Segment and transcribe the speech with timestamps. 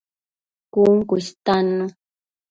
[0.73, 1.85] Cun cu istannu